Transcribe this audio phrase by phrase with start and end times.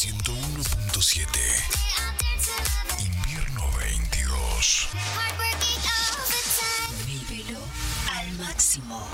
[0.00, 1.28] 101.7
[3.04, 4.88] Invierno 22
[7.06, 7.60] Vívelo
[8.10, 9.06] al máximo.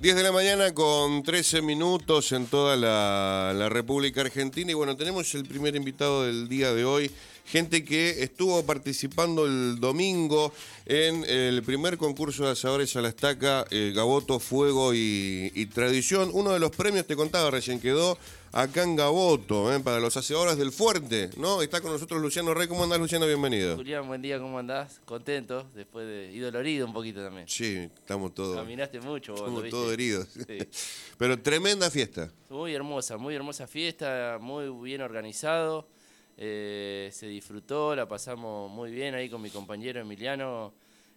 [0.00, 4.70] 10 de la mañana con 13 minutos en toda la, la República Argentina.
[4.70, 7.10] Y bueno, tenemos el primer invitado del día de hoy,
[7.50, 10.52] gente que estuvo participando el domingo
[10.86, 16.30] en el primer concurso de asadores a la estaca, eh, Gaboto, Fuego y, y Tradición.
[16.32, 18.16] Uno de los premios, te contaba recién, quedó
[18.52, 21.60] acá en Gaboto, eh, para los asadores del Fuerte, ¿no?
[21.60, 22.68] Está con nosotros Luciano Rey.
[22.68, 23.26] ¿Cómo andás, Luciano?
[23.26, 23.76] Bienvenido.
[23.76, 25.00] Julián, buen día, ¿cómo andás?
[25.04, 26.30] Contento, después de...
[26.32, 27.48] y dolorido un poquito también.
[27.48, 30.28] Sí, estamos todos, Caminaste mucho vos, estamos ¿lo todos heridos.
[30.34, 30.58] Sí.
[31.18, 32.30] Pero tremenda fiesta.
[32.48, 35.88] Muy hermosa, muy hermosa fiesta, muy bien organizado.
[36.36, 40.72] Eh, se disfrutó, la pasamos muy bien ahí con mi compañero Emiliano,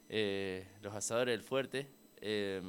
[0.09, 1.87] eh, los asadores del fuerte.
[2.21, 2.61] eh,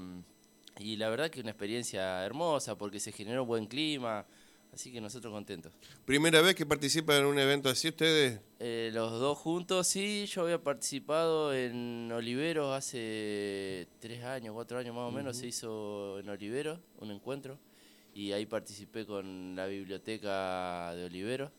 [0.78, 4.26] y la verdad que una experiencia hermosa porque se generó buen clima,
[4.72, 5.72] así que nosotros contentos.
[6.04, 8.40] Primera vez que participan en un evento así ustedes.
[8.58, 14.94] Eh, los dos juntos, sí, yo había participado en Oliveros hace tres años, cuatro años
[14.94, 17.58] más o menos, se hizo en Oliveros un encuentro
[18.14, 21.50] y ahí participé con la biblioteca de Oliveros,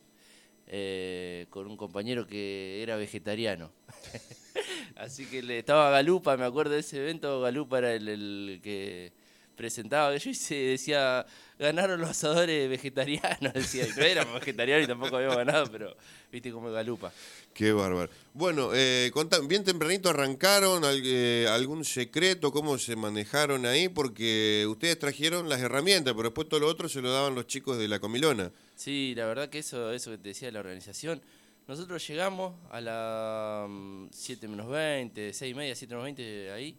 [0.67, 3.71] eh, con un compañero que era vegetariano.
[4.95, 9.11] Así que le estaba Galupa, me acuerdo de ese evento, Galupa era el, el que
[9.56, 11.25] presentaba, yo hice, decía,
[11.58, 15.95] ganaron los asadores vegetarianos, decía, y no éramos vegetarianos y tampoco habíamos ganado, pero
[16.31, 17.11] viste cómo es Galupa.
[17.53, 18.11] Qué bárbaro.
[18.33, 19.11] Bueno, eh,
[19.48, 26.14] bien tempranito arrancaron, eh, algún secreto, cómo se manejaron ahí, porque ustedes trajeron las herramientas,
[26.14, 28.52] pero después todo lo otro se lo daban los chicos de la comilona.
[28.76, 31.22] Sí, la verdad que eso, eso que te decía de la organización,
[31.67, 33.70] nosotros llegamos a las
[34.11, 36.76] 7 menos 20, 6 y media, 7 menos 20 ahí,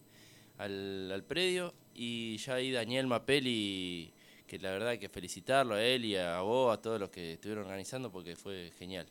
[0.59, 4.13] al, al predio, y ya ahí Daniel Mapelli,
[4.47, 7.35] que la verdad hay que felicitarlo a él y a vos, a todos los que
[7.35, 9.07] estuvieron organizando, porque fue genial.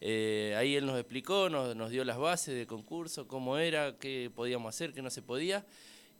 [0.00, 4.30] Eh, ahí él nos explicó, nos, nos dio las bases del concurso, cómo era, qué
[4.34, 5.64] podíamos hacer, qué no se podía,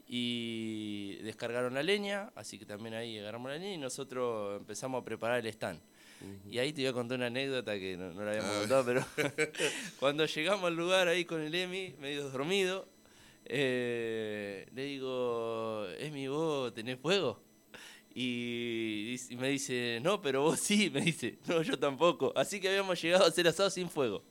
[0.06, 5.04] y descargaron la leña, así que también ahí agarramos la leña y nosotros empezamos a
[5.04, 5.80] preparar el stand.
[6.48, 9.04] Y ahí te voy a contar una anécdota que no, no la habíamos contado, pero
[10.00, 12.88] cuando llegamos al lugar ahí con el Emi, medio dormido,
[13.47, 17.40] eh, le digo, Emi, ¿vos tenés fuego?
[18.14, 22.32] Y, me dice, no, pero vos sí, me dice, no, yo tampoco.
[22.36, 24.22] Así que habíamos llegado a hacer asado sin fuego,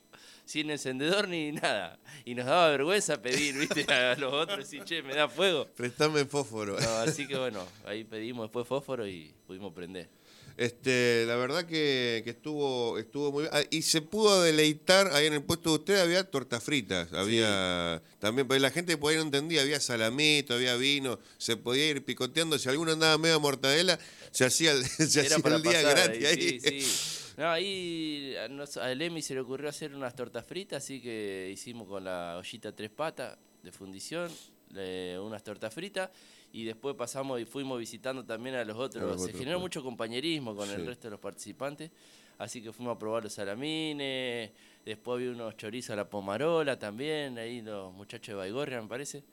[0.46, 1.98] sin encendedor ni nada.
[2.24, 5.66] Y nos daba vergüenza pedir, viste, a los otros, y che, me da fuego.
[5.76, 6.80] Prestame fósforo.
[6.80, 10.08] No, así que bueno, ahí pedimos después fósforo y pudimos prender.
[10.56, 13.54] Este, la verdad que, que estuvo, estuvo muy bien.
[13.54, 18.00] Ah, y se pudo deleitar ahí en el puesto de ustedes, había tortas fritas, había
[18.20, 22.04] también, pues la gente por ahí no entendía, había salamito, había vino, se podía ir
[22.04, 23.98] picoteando, si alguno andaba medio mortadela,
[24.30, 26.60] se hacía el, se hacía el día gratis ahí, ahí.
[26.60, 27.20] Sí, sí.
[27.36, 32.04] No, ahí a, Emi se le ocurrió hacer unas tortas fritas, así que hicimos con
[32.04, 34.30] la ollita tres patas de fundición,
[34.70, 36.10] le- unas tortas fritas,
[36.54, 39.02] y después pasamos y fuimos visitando también a los otros.
[39.02, 39.64] A los se otros, generó pues.
[39.64, 40.74] mucho compañerismo con Sí.
[40.74, 41.90] el resto de los participantes,
[42.38, 44.50] así que fuimos a probar los salamines,
[44.84, 49.24] después había unos chorizos a la pomarola también, ahí los muchachos de Baigorria me parece.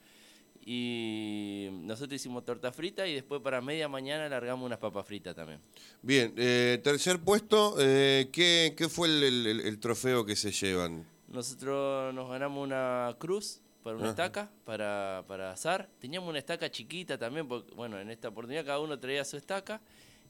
[0.65, 5.59] Y nosotros hicimos torta frita y después para media mañana largamos unas papas fritas también.
[6.03, 10.51] Bien, eh, tercer puesto, eh, ¿qué, qué fue el, el- el- el trofeo que se
[10.51, 11.05] llevan?
[11.29, 14.11] Nosotros nos ganamos una cruz para una Ajá.
[14.11, 15.89] estaca, para, para azar.
[15.99, 19.81] Teníamos una estaca chiquita también, porque bueno, en esta oportunidad cada uno traía su estaca.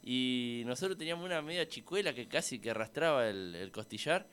[0.03, 4.25] Y nosotros teníamos una media chicuela que casi que arrastraba el, el costillar.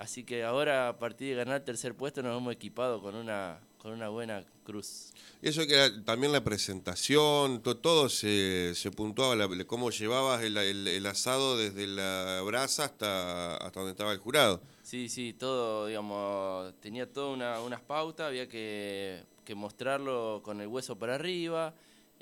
[0.00, 3.60] Así que ahora, a partir de ganar el tercer puesto, nos hemos equipado con una,
[3.76, 5.12] con una buena cruz.
[5.42, 10.56] Eso que era también la presentación, to- todo se, se puntuaba, la- cómo llevabas el,
[10.56, 14.62] el- el asado desde la brasa hasta, hasta donde estaba el jurado.
[14.82, 20.66] Sí, sí, todo, digamos, tenía todas una, unas pautas, había que, que mostrarlo con el
[20.66, 21.74] hueso para arriba,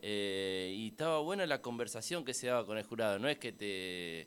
[0.03, 3.53] eh, y estaba buena la conversación que se daba con el jurado, no es que
[3.53, 4.27] te,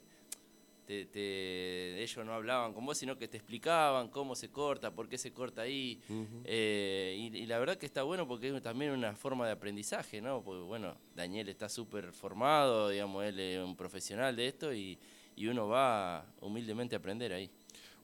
[0.92, 5.08] te- te- ellos no hablaban con vos, sino que te explicaban cómo se corta, por
[5.08, 6.02] qué se corta ahí,
[6.44, 10.22] eh, y, y la verdad que está bueno porque es también una forma de aprendizaje,
[10.22, 10.44] ¿no?
[10.44, 14.98] Porque bueno, Daniel está súper formado, digamos, él es un profesional de esto, y,
[15.38, 17.50] y uno va humildemente a aprender ahí.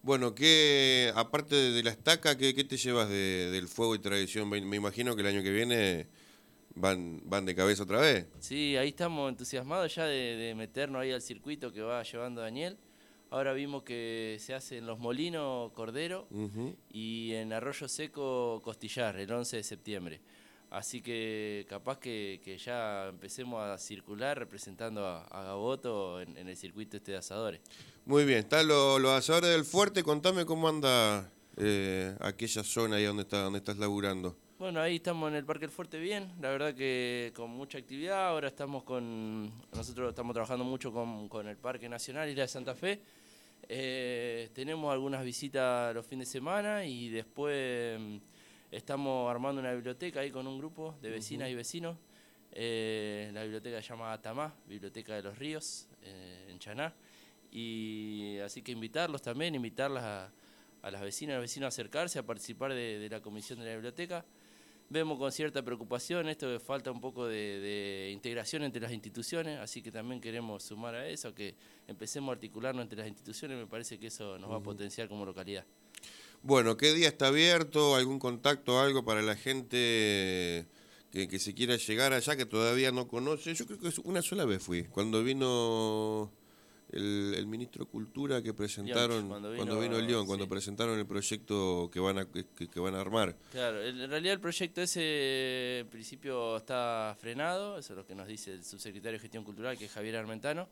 [0.01, 4.47] Bueno, ¿qué, aparte de la estaca, ¿qué, qué te llevas de- del fuego y tradición?
[4.47, 6.07] Me imagino que el año que viene
[6.79, 8.25] van, van de cabeza otra vez.
[8.39, 12.77] Sí, ahí estamos entusiasmados ya de, de meternos ahí al circuito que va llevando Daniel.
[13.29, 16.27] Ahora vimos que se hace en Los Molinos Cordero
[16.89, 20.21] y en Arroyo Seco Costillar el 11 de septiembre.
[20.69, 26.47] Así que capaz que, que ya empecemos a circular representando a, a Gaboto en, en
[26.47, 27.61] el circuito este de asadores.
[28.05, 30.03] Muy bien, están los, los asadores del fuerte.
[30.03, 34.35] Contame cómo anda eh, aquella zona ahí donde, está, donde estás laburando.
[34.59, 38.29] Bueno, ahí estamos en el Parque del Fuerte bien, la verdad que con mucha actividad,
[38.29, 42.73] ahora estamos con, nosotros estamos trabajando mucho con, con el Parque Nacional Isla de Santa
[42.73, 43.01] Fe,
[43.69, 48.17] Eh, tenemos algunas visitas los fines de semana y después mm,
[48.71, 51.97] estamos armando una biblioteca ahí con un grupo de vecinas y vecinos,
[52.53, 56.93] Eh, la biblioteca se llama Atamá, Biblioteca de los Ríos, eh, en Chaná,
[57.51, 60.31] y así que invitarlos también, invitarlas a,
[60.81, 63.59] a las vecinas y a los vecinos a acercarse, a participar de, de la comisión
[63.59, 64.25] de la biblioteca.
[64.89, 69.59] Vemos con cierta preocupación esto que falta un poco de, de integración entre las instituciones,
[69.59, 71.55] así que también queremos sumar a eso, que
[71.87, 75.25] empecemos a articularnos entre las instituciones, me parece que eso nos va a potenciar como
[75.25, 75.65] localidad.
[76.41, 77.97] Bueno, ¿qué día está abierto?
[77.97, 80.67] ¿Algún contacto, algo para la gente
[81.11, 83.55] que, que se quiera llegar allá, que todavía no conoce?
[83.55, 86.31] Yo creo que una sola vez fui, cuando vino
[86.91, 90.97] el, el ministro de Cultura que presentaron, cuando cuando vino, vino, el León, cuando presentaron
[90.97, 93.35] el proyecto que van a, que, que van a armar.
[93.51, 98.27] Claro, en realidad el proyecto ese en principio está frenado, eso es lo que nos
[98.27, 100.69] dice el subsecretario de Gestión Cultural, que es Javier Armentano.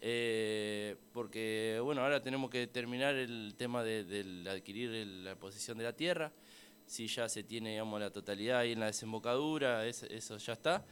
[0.00, 5.76] Eh, porque bueno, ahora tenemos que terminar el tema de, del adquirir el- la posesión
[5.78, 6.30] de la tierra.
[6.86, 10.84] Si ya se tiene, digamos, la totalidad ahí en la desembocadura, es- eso ya está.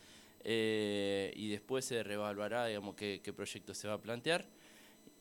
[0.45, 4.47] Eh, y después se reevaluará, digamos, qué, proyecto se va a plantear.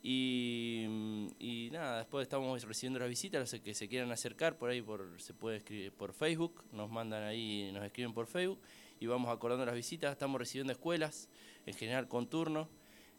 [0.03, 5.19] Y, nada, después estamos recibiendo las visitas, los que se quieran acercar por ahí, por,
[5.19, 8.59] se puede escribir por Facebook, nos mandan ahí, nos escriben por Facebook
[9.00, 10.12] y vamos acordando las visitas.
[10.12, 11.27] Estamos recibiendo escuelas,
[11.65, 12.69] en general con turno,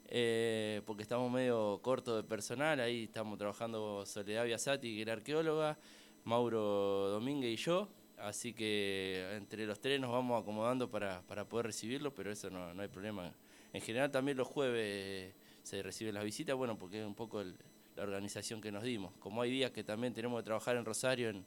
[0.08, 5.78] eh, porque estamos medio cortos de personal, ahí estamos trabajando Soledad Biasati, que era arqueóloga,
[6.24, 7.88] Mauro Domínguez y yo,
[8.18, 12.72] así que entre los tres nos vamos acomodando para, para poder recibirlo, pero eso no,
[12.74, 13.32] no hay problema.
[13.72, 15.32] En general también los jueves
[15.62, 17.54] se reciben las visitas, bueno, porque es un poco el-
[17.96, 19.12] la organización que nos dimos.
[19.20, 21.44] Como hay días que también tenemos que trabajar en Rosario, en,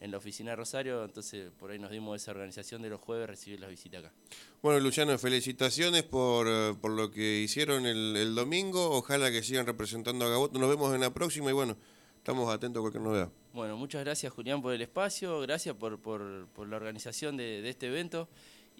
[0.00, 3.28] en la oficina de Rosario, entonces por ahí nos dimos esa organización de los jueves
[3.28, 4.12] recibir las visitas acá.
[4.60, 8.90] Bueno, Luciano, felicitaciones por, eh, por lo que hicieron el, el domingo.
[8.90, 10.58] Ojalá que sigan representando a Gaboto.
[10.58, 11.76] Nos vemos en la próxima y bueno,
[12.24, 13.28] estamos atentos a cualquier novedad.
[13.52, 17.68] Bueno, muchas gracias Julián por el espacio, gracias por, por, por la organización de, de
[17.68, 18.30] este evento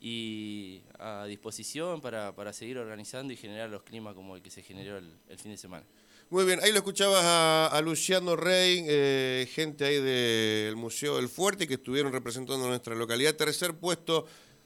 [0.01, 4.63] y a disposición para, para seguir organizando y generar los climas como el que se
[4.63, 5.85] generó el, el fin de semana.
[6.31, 11.29] Muy bien, ahí lo escuchabas a, a Luciano Rey, eh, gente ahí del Museo del
[11.29, 13.35] Fuerte que estuvieron representando nuestra localidad.
[13.35, 14.25] Tercer puesto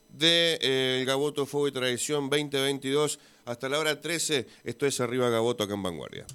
[0.08, 4.46] del de, eh, Gaboto Fuego y Tradición 2022 hasta la hora 13.
[4.62, 6.26] Esto es Arriba Gaboto acá en Vanguardia.